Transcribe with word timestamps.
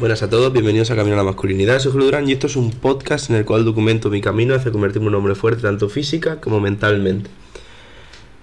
Buenas 0.00 0.22
a 0.22 0.30
todos, 0.30 0.52
bienvenidos 0.52 0.92
a 0.92 0.94
Camino 0.94 1.14
a 1.14 1.16
la 1.16 1.24
Masculinidad. 1.24 1.80
Soy 1.80 1.90
Julio 1.90 2.04
Durán 2.04 2.28
y 2.28 2.32
esto 2.32 2.46
es 2.46 2.54
un 2.54 2.70
podcast 2.70 3.30
en 3.30 3.36
el 3.36 3.44
cual 3.44 3.64
documento 3.64 4.10
mi 4.10 4.20
camino 4.20 4.54
hacia 4.54 4.70
convertirme 4.70 5.08
en 5.08 5.14
un 5.14 5.14
hombre 5.16 5.34
fuerte 5.34 5.62
tanto 5.62 5.88
física 5.88 6.40
como 6.40 6.60
mentalmente. 6.60 7.28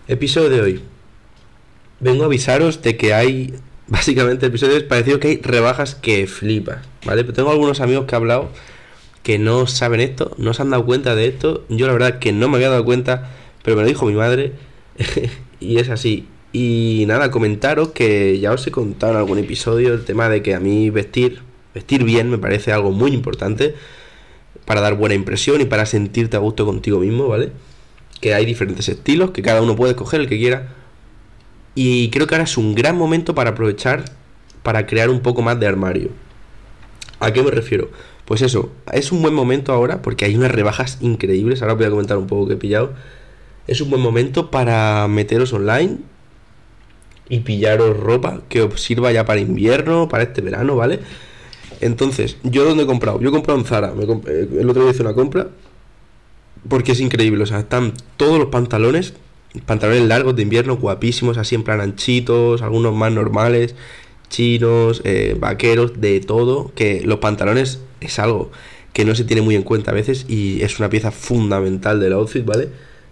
Episodio 0.09 0.49
de 0.49 0.59
hoy. 0.59 0.81
Vengo 2.01 2.23
a 2.23 2.25
avisaros 2.25 2.81
de 2.81 2.97
que 2.97 3.13
hay, 3.13 3.53
básicamente 3.87 4.45
el 4.45 4.49
episodio 4.49 4.75
es 4.75 4.83
parecido 4.83 5.21
que 5.21 5.29
hay 5.29 5.37
rebajas 5.37 5.95
que 5.95 6.27
flipas, 6.27 6.79
¿vale? 7.05 7.23
Pero 7.23 7.33
tengo 7.33 7.51
algunos 7.51 7.79
amigos 7.79 8.03
que 8.03 8.15
he 8.15 8.17
hablado 8.17 8.49
que 9.23 9.39
no 9.39 9.65
saben 9.65 10.01
esto, 10.01 10.35
no 10.37 10.53
se 10.53 10.61
han 10.61 10.71
dado 10.71 10.85
cuenta 10.85 11.15
de 11.15 11.27
esto. 11.27 11.63
Yo 11.69 11.87
la 11.87 11.93
verdad 11.93 12.19
que 12.19 12.33
no 12.33 12.49
me 12.49 12.57
había 12.57 12.69
dado 12.69 12.83
cuenta, 12.83 13.31
pero 13.63 13.77
me 13.77 13.83
lo 13.83 13.87
dijo 13.87 14.05
mi 14.05 14.15
madre 14.15 14.51
y 15.61 15.77
es 15.77 15.87
así. 15.87 16.27
Y 16.57 17.03
nada, 17.05 17.31
comentaros 17.31 17.89
que 17.89 18.39
ya 18.39 18.53
os 18.53 18.65
he 18.65 18.71
contado 18.71 19.11
en 19.11 19.17
algún 19.17 19.39
episodio 19.39 19.93
el 19.93 20.05
tema 20.05 20.29
de 20.29 20.41
que 20.41 20.55
a 20.55 20.61
mí 20.61 20.89
vestir, 20.89 21.41
vestir 21.73 22.05
bien 22.05 22.29
me 22.29 22.37
parece 22.37 22.71
algo 22.71 22.91
muy 22.91 23.11
importante 23.11 23.75
para 24.63 24.79
dar 24.79 24.95
buena 24.95 25.15
impresión 25.15 25.59
y 25.59 25.65
para 25.65 25.85
sentirte 25.85 26.37
a 26.37 26.39
gusto 26.39 26.65
contigo 26.65 26.99
mismo, 26.99 27.27
¿vale? 27.27 27.51
Que 28.21 28.33
hay 28.33 28.45
diferentes 28.45 28.87
estilos, 28.87 29.31
que 29.31 29.41
cada 29.41 29.61
uno 29.61 29.75
puede 29.75 29.91
escoger 29.91 30.21
el 30.21 30.29
que 30.29 30.37
quiera. 30.37 30.73
Y 31.75 32.09
creo 32.09 32.25
que 32.25 32.35
ahora 32.35 32.45
es 32.45 32.57
un 32.57 32.73
gran 32.73 32.97
momento 32.97 33.35
para 33.35 33.49
aprovechar 33.49 34.05
para 34.63 34.87
crear 34.87 35.09
un 35.09 35.19
poco 35.19 35.41
más 35.41 35.59
de 35.59 35.67
armario. 35.67 36.11
¿A 37.19 37.33
qué 37.33 37.43
me 37.43 37.51
refiero? 37.51 37.89
Pues 38.23 38.41
eso, 38.41 38.71
es 38.93 39.11
un 39.11 39.21
buen 39.21 39.33
momento 39.33 39.73
ahora 39.73 40.01
porque 40.01 40.23
hay 40.23 40.37
unas 40.37 40.51
rebajas 40.51 40.99
increíbles. 41.01 41.61
Ahora 41.61 41.73
voy 41.73 41.83
a 41.83 41.89
comentar 41.89 42.17
un 42.17 42.27
poco 42.27 42.47
que 42.47 42.53
he 42.53 42.57
pillado. 42.57 42.93
Es 43.67 43.81
un 43.81 43.89
buen 43.89 44.01
momento 44.01 44.51
para 44.51 45.05
meteros 45.09 45.51
online 45.51 46.14
y 47.29 47.39
pillaros 47.39 47.97
ropa 47.97 48.41
que 48.49 48.61
os 48.61 48.81
sirva 48.81 49.11
ya 49.11 49.25
para 49.25 49.39
invierno, 49.39 50.07
para 50.07 50.23
este 50.23 50.41
verano, 50.41 50.75
¿vale? 50.75 50.99
Entonces, 51.81 52.37
¿yo 52.43 52.65
dónde 52.65 52.83
he 52.83 52.85
comprado? 52.85 53.19
Yo 53.19 53.29
he 53.29 53.31
comprado 53.31 53.59
en 53.59 53.65
Zara. 53.65 53.93
Eh, 54.27 54.49
el 54.59 54.69
otro 54.69 54.83
día 54.83 54.91
hice 54.91 55.01
una 55.01 55.13
compra 55.13 55.47
porque 56.67 56.93
es 56.93 56.99
increíble. 56.99 57.43
O 57.43 57.45
sea, 57.45 57.59
están 57.59 57.93
todos 58.17 58.39
los 58.39 58.49
pantalones, 58.49 59.13
pantalones 59.65 60.03
largos 60.03 60.35
de 60.35 60.43
invierno, 60.43 60.77
guapísimos, 60.77 61.37
así 61.37 61.55
en 61.55 61.63
plan 61.63 61.81
anchitos, 61.81 62.61
algunos 62.61 62.95
más 62.95 63.11
normales, 63.11 63.75
chinos, 64.29 65.01
eh, 65.03 65.35
vaqueros, 65.39 65.99
de 65.99 66.19
todo. 66.21 66.71
Que 66.75 67.01
los 67.03 67.19
pantalones 67.19 67.81
es 68.01 68.19
algo 68.19 68.51
que 68.93 69.05
no 69.05 69.13
se 69.13 69.25
tiene 69.25 69.41
muy 69.41 69.55
en 69.55 69.63
cuenta 69.63 69.91
a 69.91 69.93
veces 69.93 70.25
y 70.29 70.61
es 70.61 70.79
una 70.79 70.89
pieza 70.89 71.11
fundamental 71.11 71.99
del 71.99 72.13
outfit, 72.13 72.45
¿vale? 72.45 72.69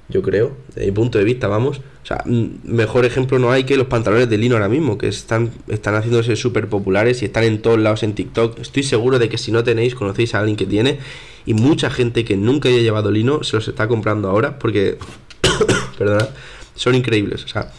Yo 0.09 0.21
creo, 0.21 0.55
desde 0.67 0.85
mi 0.85 0.91
punto 0.91 1.17
de 1.17 1.23
vista, 1.23 1.47
vamos. 1.47 1.79
O 2.03 2.05
sea, 2.05 2.23
mejor 2.25 3.05
ejemplo 3.05 3.39
no 3.39 3.51
hay 3.51 3.63
que 3.63 3.77
los 3.77 3.87
pantalones 3.87 4.29
de 4.29 4.37
lino 4.37 4.55
ahora 4.55 4.67
mismo, 4.67 4.97
que 4.97 5.07
están, 5.07 5.51
están 5.69 5.95
haciéndose 5.95 6.35
súper 6.35 6.67
populares 6.67 7.21
y 7.21 7.25
están 7.25 7.45
en 7.45 7.61
todos 7.61 7.79
lados 7.79 8.03
en 8.03 8.13
TikTok. 8.13 8.59
Estoy 8.59 8.83
seguro 8.83 9.17
de 9.19 9.29
que 9.29 9.37
si 9.37 9.51
no 9.51 9.63
tenéis, 9.63 9.95
conocéis 9.95 10.35
a 10.35 10.39
alguien 10.39 10.57
que 10.57 10.65
tiene. 10.65 10.99
Y 11.45 11.53
mucha 11.53 11.89
gente 11.89 12.25
que 12.25 12.35
nunca 12.35 12.69
haya 12.69 12.79
llevado 12.79 13.11
lino 13.11 13.43
se 13.43 13.55
los 13.55 13.67
está 13.67 13.87
comprando 13.87 14.29
ahora 14.29 14.59
porque, 14.59 14.97
perdona, 15.97 16.27
son 16.75 16.95
increíbles. 16.95 17.45
O 17.45 17.47
sea, 17.47 17.71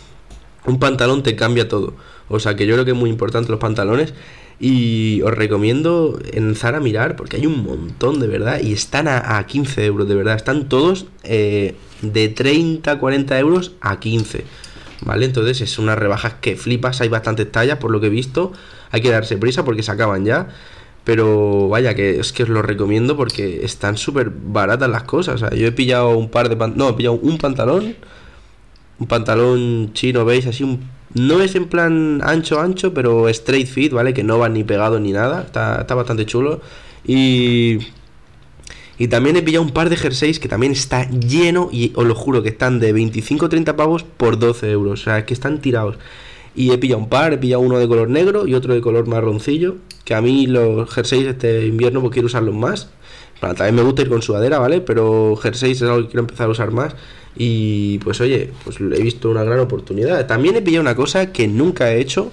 un 0.66 0.78
pantalón 0.78 1.22
te 1.22 1.36
cambia 1.36 1.68
todo. 1.68 1.94
O 2.28 2.40
sea, 2.40 2.56
que 2.56 2.66
yo 2.66 2.74
creo 2.74 2.84
que 2.84 2.92
es 2.92 2.96
muy 2.96 3.10
importante 3.10 3.50
los 3.50 3.60
pantalones. 3.60 4.14
Y 4.60 5.20
os 5.22 5.32
recomiendo 5.32 6.18
en 6.32 6.54
Zara 6.54 6.80
mirar 6.80 7.16
porque 7.16 7.36
hay 7.36 7.46
un 7.46 7.64
montón 7.64 8.20
de 8.20 8.28
verdad 8.28 8.60
y 8.62 8.72
están 8.72 9.08
a, 9.08 9.44
15 9.46 9.84
euros 9.84 10.08
de 10.08 10.14
verdad. 10.14 10.36
Están 10.36 10.68
todos 10.68 11.06
eh, 11.24 11.74
de 12.02 12.28
30, 12.28 12.98
40 12.98 13.38
euros 13.38 13.72
a 13.80 13.98
15. 13.98 14.44
¿Vale? 15.02 15.26
Entonces 15.26 15.60
es 15.60 15.78
unas 15.78 15.98
rebajas 15.98 16.34
que 16.40 16.56
flipas. 16.56 17.00
Hay 17.00 17.08
bastantes 17.08 17.50
tallas 17.50 17.78
por 17.78 17.90
lo 17.90 18.00
que 18.00 18.06
he 18.06 18.10
visto. 18.10 18.52
Hay 18.90 19.00
que 19.00 19.10
darse 19.10 19.36
prisa 19.36 19.64
porque 19.64 19.82
se 19.82 19.90
acaban 19.90 20.24
ya. 20.24 20.48
Pero 21.02 21.68
vaya, 21.68 21.94
que 21.94 22.20
es 22.20 22.32
que 22.32 22.44
os 22.44 22.48
lo 22.48 22.62
recomiendo 22.62 23.16
porque 23.16 23.64
están 23.64 23.98
súper 23.98 24.30
baratas 24.30 24.88
las 24.88 25.02
cosas. 25.02 25.34
O 25.34 25.38
sea, 25.38 25.50
yo 25.50 25.66
he 25.66 25.72
pillado 25.72 26.16
un 26.16 26.30
par 26.30 26.48
de 26.48 26.56
pantalones. 26.56 26.78
No, 26.78 26.90
he 26.90 26.96
pillado 26.96 27.16
un 27.16 27.38
pantalón. 27.38 27.96
Un 28.98 29.06
pantalón 29.06 29.92
chino, 29.92 30.24
¿veis? 30.24 30.46
Así 30.46 30.62
un 30.62 30.88
no 31.14 31.40
es 31.40 31.54
en 31.54 31.66
plan 31.66 32.20
ancho, 32.24 32.60
ancho, 32.60 32.92
pero 32.92 33.28
straight 33.28 33.68
fit, 33.68 33.92
¿vale? 33.92 34.12
Que 34.12 34.24
no 34.24 34.38
va 34.38 34.48
ni 34.48 34.64
pegado 34.64 34.98
ni 34.98 35.12
nada. 35.12 35.42
Está, 35.42 35.94
bastante 35.94 36.26
chulo. 36.26 36.60
Y. 37.06 37.78
Y 38.96 39.08
también 39.08 39.36
he 39.36 39.42
pillado 39.42 39.64
un 39.64 39.72
par 39.72 39.90
de 39.90 39.96
jerseys 39.96 40.38
que 40.38 40.48
también 40.48 40.72
está 40.72 41.08
lleno. 41.10 41.68
Y 41.72 41.92
os 41.94 42.04
lo 42.04 42.14
juro 42.14 42.42
que 42.42 42.48
están 42.48 42.80
de 42.80 42.92
25 42.92 43.48
30 43.48 43.76
pavos 43.76 44.02
por 44.02 44.38
12 44.38 44.70
euros. 44.70 45.00
O 45.00 45.04
sea, 45.04 45.24
que 45.24 45.34
están 45.34 45.60
tirados. 45.60 45.98
Y 46.54 46.70
he 46.70 46.78
pillado 46.78 47.02
un 47.02 47.08
par, 47.08 47.32
he 47.32 47.38
pillado 47.38 47.62
uno 47.62 47.78
de 47.78 47.88
color 47.88 48.08
negro 48.08 48.46
y 48.46 48.54
otro 48.54 48.74
de 48.74 48.80
color 48.80 49.06
marroncillo. 49.06 49.76
Que 50.04 50.14
a 50.14 50.20
mí 50.20 50.46
los 50.46 50.88
jerseys 50.90 51.26
este 51.26 51.66
invierno 51.66 52.00
pues 52.00 52.12
quiero 52.12 52.26
usarlos 52.26 52.54
más. 52.54 52.90
Bueno, 53.40 53.56
también 53.56 53.74
me 53.74 53.82
gusta 53.82 54.02
ir 54.02 54.08
con 54.08 54.22
sudadera, 54.22 54.58
¿vale? 54.58 54.80
Pero 54.80 55.36
jerseys 55.36 55.78
es 55.78 55.88
algo 55.88 56.02
que 56.02 56.06
quiero 56.08 56.20
empezar 56.20 56.46
a 56.46 56.50
usar 56.50 56.70
más. 56.70 56.94
Y 57.36 57.98
pues 57.98 58.20
oye, 58.20 58.52
pues 58.62 58.78
he 58.80 59.02
visto 59.02 59.30
una 59.30 59.42
gran 59.42 59.58
oportunidad. 59.58 60.26
También 60.26 60.56
he 60.56 60.62
pillado 60.62 60.82
una 60.82 60.94
cosa 60.94 61.32
que 61.32 61.48
nunca 61.48 61.92
he 61.92 62.00
hecho 62.00 62.30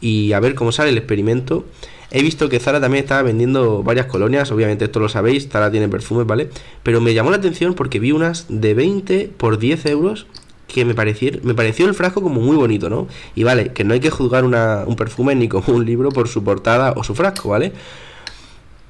y 0.00 0.32
a 0.32 0.40
ver 0.40 0.54
cómo 0.54 0.70
sale 0.70 0.90
el 0.90 0.98
experimento. 0.98 1.64
He 2.10 2.22
visto 2.22 2.48
que 2.48 2.60
Zara 2.60 2.80
también 2.80 3.02
estaba 3.04 3.22
vendiendo 3.22 3.82
varias 3.82 4.06
colonias, 4.06 4.52
obviamente 4.52 4.84
esto 4.84 5.00
lo 5.00 5.08
sabéis, 5.08 5.48
Zara 5.48 5.70
tiene 5.70 5.88
perfumes, 5.88 6.26
¿vale? 6.26 6.48
Pero 6.82 7.00
me 7.00 7.12
llamó 7.12 7.30
la 7.30 7.38
atención 7.38 7.74
porque 7.74 7.98
vi 7.98 8.12
unas 8.12 8.46
de 8.48 8.74
20 8.74 9.32
por 9.36 9.58
10 9.58 9.86
euros 9.86 10.26
que 10.74 10.84
me 10.84 10.94
pareció, 10.94 11.30
me 11.44 11.54
pareció 11.54 11.86
el 11.86 11.94
frasco 11.94 12.20
como 12.20 12.40
muy 12.40 12.56
bonito, 12.56 12.90
¿no? 12.90 13.06
Y 13.36 13.44
vale, 13.44 13.72
que 13.72 13.84
no 13.84 13.94
hay 13.94 14.00
que 14.00 14.10
juzgar 14.10 14.44
un 14.44 14.96
perfume 14.96 15.36
ni 15.36 15.48
como 15.48 15.72
un 15.72 15.86
libro 15.86 16.08
por 16.10 16.26
su 16.26 16.42
portada 16.42 16.94
o 16.96 17.04
su 17.04 17.14
frasco, 17.14 17.50
¿vale? 17.50 17.72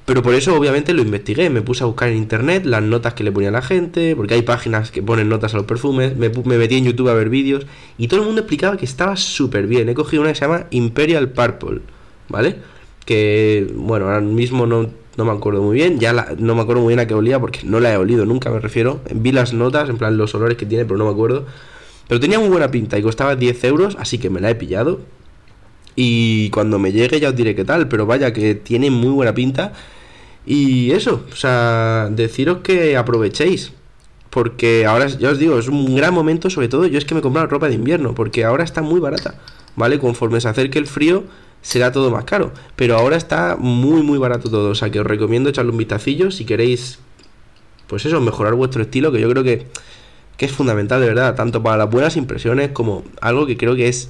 Pero 0.05 0.23
por 0.23 0.33
eso 0.33 0.55
obviamente 0.55 0.93
lo 0.93 1.03
investigué, 1.03 1.51
me 1.51 1.61
puse 1.61 1.83
a 1.83 1.85
buscar 1.85 2.09
en 2.09 2.17
internet 2.17 2.65
las 2.65 2.81
notas 2.81 3.13
que 3.13 3.23
le 3.23 3.31
ponía 3.31 3.51
la 3.51 3.61
gente, 3.61 4.15
porque 4.15 4.33
hay 4.33 4.41
páginas 4.41 4.89
que 4.89 5.03
ponen 5.03 5.29
notas 5.29 5.53
a 5.53 5.57
los 5.57 5.67
perfumes, 5.67 6.17
me, 6.17 6.29
metí 6.57 6.77
en 6.77 6.85
YouTube 6.85 7.09
a 7.09 7.13
ver 7.13 7.29
vídeos 7.29 7.67
y 7.99 8.07
todo 8.07 8.21
el 8.21 8.25
mundo 8.25 8.41
explicaba 8.41 8.77
que 8.77 8.85
estaba 8.85 9.15
súper 9.15 9.67
bien. 9.67 9.87
He 9.87 9.93
cogido 9.93 10.23
una 10.23 10.31
que 10.31 10.39
se 10.39 10.45
llama 10.45 10.65
Imperial 10.71 11.29
Purple, 11.29 11.81
¿vale? 12.29 12.55
Que, 13.05 13.71
bueno, 13.75 14.05
ahora 14.05 14.21
mismo 14.21 14.65
no, 14.65 14.89
me 15.17 15.31
acuerdo 15.31 15.61
muy 15.61 15.75
bien, 15.75 15.99
ya 15.99 16.13
no 16.39 16.55
me 16.55 16.61
acuerdo 16.61 16.81
muy 16.81 16.95
bien 16.95 16.99
a 16.99 17.05
qué 17.05 17.13
olía 17.13 17.39
porque 17.39 17.59
no 17.63 17.79
la 17.79 17.93
he 17.93 17.97
olido 17.97 18.25
nunca, 18.25 18.49
me 18.49 18.59
refiero. 18.59 19.01
Vi 19.13 19.31
las 19.31 19.53
notas, 19.53 19.87
en 19.87 19.99
plan 19.99 20.17
los 20.17 20.33
olores 20.33 20.57
que 20.57 20.65
tiene, 20.65 20.85
pero 20.85 20.97
no 20.97 21.05
me 21.05 21.11
acuerdo. 21.11 21.45
Pero 22.07 22.19
tenía 22.19 22.39
muy 22.39 22.49
buena 22.49 22.69
pinta 22.69 22.97
y 22.97 23.01
costaba 23.01 23.35
10 23.35 23.63
euros, 23.63 23.97
así 23.99 24.17
que 24.17 24.29
me 24.29 24.39
la 24.41 24.49
he 24.49 24.55
pillado. 24.55 25.01
Y 25.95 26.49
cuando 26.49 26.77
me 26.77 26.91
llegue 26.91 27.19
ya 27.19 27.29
os 27.29 27.35
diré 27.35 27.55
qué 27.55 27.63
tal, 27.63 27.87
pero 27.87 28.05
vaya 28.05 28.33
que 28.33 28.55
tiene 28.55 28.91
muy 28.91 29.11
buena 29.11 29.33
pinta 29.33 29.73
y 30.45 30.91
eso, 30.91 31.25
o 31.31 31.35
sea, 31.35 32.09
deciros 32.11 32.59
que 32.59 32.97
aprovechéis. 32.97 33.71
Porque 34.29 34.85
ahora, 34.85 35.07
ya 35.07 35.29
os 35.29 35.39
digo, 35.39 35.57
es 35.57 35.69
un 35.69 35.95
gran 35.95 36.13
momento, 36.13 36.49
sobre 36.49 36.67
todo 36.67 36.85
yo 36.87 36.97
es 36.97 37.05
que 37.05 37.15
me 37.15 37.19
he 37.19 37.23
comprado 37.23 37.47
ropa 37.47 37.69
de 37.69 37.75
invierno, 37.75 38.13
porque 38.13 38.43
ahora 38.43 38.65
está 38.65 38.81
muy 38.81 38.99
barata, 38.99 39.35
¿vale? 39.77 39.97
Conforme 39.97 40.41
se 40.41 40.49
acerque 40.49 40.77
el 40.77 40.87
frío, 40.87 41.23
será 41.61 41.93
todo 41.93 42.11
más 42.11 42.25
caro. 42.25 42.51
Pero 42.75 42.97
ahora 42.97 43.15
está 43.15 43.55
muy, 43.57 44.01
muy 44.03 44.17
barato 44.19 44.49
todo. 44.49 44.71
O 44.71 44.75
sea, 44.75 44.89
que 44.91 44.99
os 44.99 45.07
recomiendo 45.07 45.49
echarle 45.49 45.71
un 45.71 45.77
vistacillo 45.77 46.31
si 46.31 46.43
queréis, 46.43 46.99
pues 47.87 48.05
eso, 48.05 48.19
mejorar 48.19 48.55
vuestro 48.55 48.81
estilo, 48.81 49.11
que 49.11 49.21
yo 49.21 49.29
creo 49.29 49.43
que, 49.43 49.67
que 50.37 50.45
es 50.45 50.51
fundamental, 50.51 51.01
de 51.01 51.07
verdad, 51.07 51.35
tanto 51.35 51.63
para 51.63 51.77
las 51.77 51.89
buenas 51.89 52.17
impresiones 52.17 52.71
como 52.71 53.03
algo 53.21 53.45
que 53.45 53.57
creo 53.57 53.75
que 53.75 53.87
es 53.87 54.09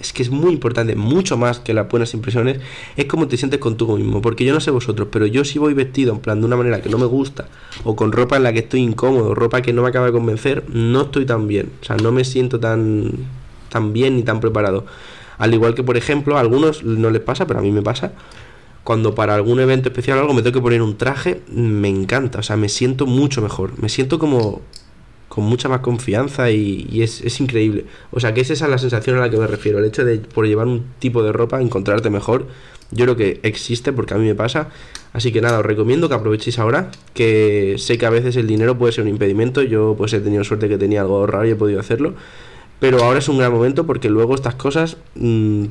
es 0.00 0.12
que 0.12 0.22
es 0.22 0.30
muy 0.30 0.52
importante, 0.52 0.96
mucho 0.96 1.36
más 1.36 1.58
que 1.58 1.74
las 1.74 1.88
buenas 1.88 2.14
impresiones, 2.14 2.60
es 2.96 3.04
cómo 3.06 3.28
te 3.28 3.36
sientes 3.36 3.60
con 3.60 3.76
tú 3.76 3.96
mismo. 3.96 4.22
Porque 4.22 4.44
yo 4.44 4.52
no 4.52 4.60
sé 4.60 4.70
vosotros, 4.70 5.08
pero 5.10 5.26
yo 5.26 5.44
si 5.44 5.58
voy 5.58 5.74
vestido 5.74 6.12
en 6.12 6.20
plan 6.20 6.40
de 6.40 6.46
una 6.46 6.56
manera 6.56 6.80
que 6.80 6.88
no 6.88 6.98
me 6.98 7.06
gusta, 7.06 7.48
o 7.84 7.96
con 7.96 8.12
ropa 8.12 8.36
en 8.36 8.44
la 8.44 8.52
que 8.52 8.60
estoy 8.60 8.80
incómodo, 8.80 9.34
ropa 9.34 9.62
que 9.62 9.72
no 9.72 9.82
me 9.82 9.88
acaba 9.88 10.06
de 10.06 10.12
convencer, 10.12 10.64
no 10.68 11.02
estoy 11.02 11.26
tan 11.26 11.46
bien. 11.46 11.70
O 11.80 11.84
sea, 11.84 11.96
no 11.96 12.12
me 12.12 12.24
siento 12.24 12.58
tan, 12.60 13.12
tan 13.68 13.92
bien 13.92 14.16
ni 14.16 14.22
tan 14.22 14.40
preparado. 14.40 14.86
Al 15.38 15.52
igual 15.54 15.74
que, 15.74 15.82
por 15.82 15.96
ejemplo, 15.96 16.36
a 16.36 16.40
algunos 16.40 16.84
no 16.84 17.10
les 17.10 17.22
pasa, 17.22 17.46
pero 17.46 17.60
a 17.60 17.62
mí 17.62 17.72
me 17.72 17.82
pasa. 17.82 18.12
Cuando 18.84 19.14
para 19.14 19.34
algún 19.34 19.60
evento 19.60 19.88
especial 19.88 20.18
o 20.18 20.20
algo 20.22 20.34
me 20.34 20.42
tengo 20.42 20.54
que 20.54 20.62
poner 20.62 20.82
un 20.82 20.96
traje, 20.96 21.40
me 21.48 21.88
encanta. 21.88 22.40
O 22.40 22.42
sea, 22.42 22.56
me 22.56 22.68
siento 22.68 23.06
mucho 23.06 23.40
mejor. 23.40 23.78
Me 23.78 23.88
siento 23.88 24.18
como 24.18 24.60
con 25.32 25.44
mucha 25.44 25.66
más 25.66 25.80
confianza 25.80 26.50
y, 26.50 27.00
es, 27.00 27.40
increíble. 27.40 27.86
O 28.10 28.20
sea, 28.20 28.34
que 28.34 28.42
es 28.42 28.50
esa 28.50 28.68
la 28.68 28.76
sensación 28.76 29.16
a 29.16 29.20
la 29.20 29.30
que 29.30 29.38
me 29.38 29.46
refiero. 29.46 29.78
El 29.78 29.86
hecho 29.86 30.04
de 30.04 30.18
por 30.18 30.46
llevar 30.46 30.66
un 30.66 30.84
tipo 30.98 31.22
de 31.22 31.32
ropa 31.32 31.62
encontrarte 31.62 32.10
mejor, 32.10 32.48
yo 32.90 33.06
creo 33.06 33.16
que 33.16 33.40
existe 33.42 33.94
porque 33.94 34.12
a 34.12 34.18
mí 34.18 34.26
me 34.26 34.34
pasa. 34.34 34.68
Así 35.14 35.32
que 35.32 35.40
nada, 35.40 35.60
os 35.60 35.64
recomiendo 35.64 36.10
que 36.10 36.16
aprovechéis 36.16 36.58
ahora, 36.58 36.90
que 37.14 37.76
sé 37.78 37.96
que 37.96 38.04
a 38.04 38.10
veces 38.10 38.36
el 38.36 38.46
dinero 38.46 38.76
puede 38.76 38.92
ser 38.92 39.04
un 39.04 39.08
impedimento. 39.08 39.62
Yo 39.62 39.94
pues 39.96 40.12
he 40.12 40.20
tenido 40.20 40.44
suerte 40.44 40.68
que 40.68 40.76
tenía 40.76 41.00
algo 41.00 41.16
ahorrado 41.16 41.46
y 41.46 41.50
he 41.52 41.56
podido 41.56 41.80
hacerlo. 41.80 42.12
Pero 42.78 43.02
ahora 43.02 43.20
es 43.20 43.28
un 43.30 43.38
gran 43.38 43.52
momento 43.52 43.86
porque 43.86 44.10
luego 44.10 44.34
estas 44.34 44.56
cosas... 44.56 44.98
Mm, 45.14 45.64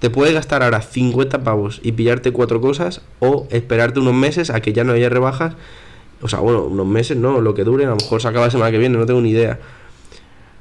te 0.00 0.10
puedes 0.10 0.32
gastar 0.32 0.62
ahora 0.62 0.80
50 0.80 1.42
pavos 1.42 1.80
y 1.82 1.90
pillarte 1.90 2.30
cuatro 2.30 2.60
cosas 2.60 3.00
o 3.18 3.48
esperarte 3.50 3.98
unos 3.98 4.14
meses 4.14 4.48
a 4.48 4.60
que 4.60 4.72
ya 4.72 4.84
no 4.84 4.92
haya 4.92 5.08
rebajas 5.08 5.54
o 6.20 6.28
sea, 6.28 6.40
bueno, 6.40 6.64
unos 6.64 6.86
meses, 6.86 7.16
¿no? 7.16 7.40
Lo 7.40 7.54
que 7.54 7.64
dure, 7.64 7.84
a 7.84 7.90
lo 7.90 7.96
mejor 7.96 8.20
se 8.20 8.28
acaba 8.28 8.46
la 8.46 8.50
semana 8.50 8.70
que 8.70 8.78
viene, 8.78 8.98
no 8.98 9.06
tengo 9.06 9.20
ni 9.20 9.30
idea. 9.30 9.58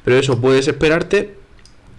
Pero 0.04 0.18
eso, 0.18 0.40
puedes 0.40 0.68
esperarte 0.68 1.36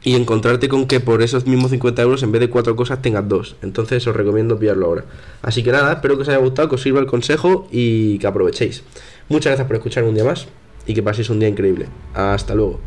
y 0.02 0.14
encontrarte 0.14 0.69
con 0.69 0.87
que 0.87 1.00
por 1.00 1.22
esos 1.22 1.46
mismos 1.46 1.70
50 1.70 2.00
euros 2.02 2.22
en 2.22 2.32
vez 2.32 2.40
de 2.40 2.50
cuatro 2.50 2.76
cosas 2.76 3.02
tengas 3.02 3.28
dos. 3.28 3.56
Entonces 3.62 4.06
os 4.06 4.14
recomiendo 4.14 4.58
pillarlo 4.58 4.87
ahora. 4.87 5.05
Así 5.43 5.62
que 5.62 5.72
nada, 5.72 5.93
espero 5.93 6.16
que 6.16 6.22
os 6.22 6.28
haya 6.28 6.38
gustado, 6.38 6.69
que 6.69 6.76
os 6.76 6.82
sirva 6.82 7.00
el 7.00 7.06
consejo 7.06 7.69
y 7.70 8.19
que 8.19 8.26
aprovechéis. 8.26 8.84
Muchas 9.28 9.50
gracias 9.50 9.66
por 9.66 9.76
escuchar 9.76 10.04
un 10.04 10.14
día 10.14 10.25
más 10.25 10.46
y 10.87 10.94
que 10.94 11.02
paséis 11.02 11.31
un 11.31 11.40
día 11.40 11.49
increíble. 11.49 11.87
Hasta 12.14 12.54
luego. 12.54 12.81